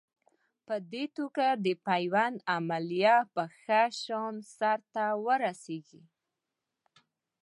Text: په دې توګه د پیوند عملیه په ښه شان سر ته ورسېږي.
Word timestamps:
په 0.67 0.75
دې 0.91 1.03
توګه 1.17 1.45
د 1.65 1.67
پیوند 1.87 2.37
عملیه 2.55 3.17
په 3.33 3.43
ښه 3.59 3.81
شان 4.03 4.35
سر 4.57 4.79
ته 4.93 5.05
ورسېږي. 5.25 6.03